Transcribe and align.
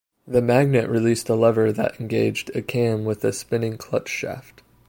The 0.27 0.41
magnet 0.41 0.89
released 0.89 1.29
a 1.29 1.35
lever 1.35 1.71
that 1.73 1.99
engaged 1.99 2.49
a 2.55 2.63
cam 2.63 3.05
with 3.05 3.23
a 3.23 3.31
spinning 3.31 3.77
clutch 3.77 4.09
shaft. 4.09 4.63